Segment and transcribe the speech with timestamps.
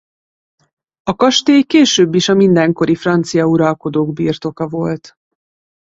[1.03, 5.15] A kastély később is a mindenkori francia uralkodók birtoka volt.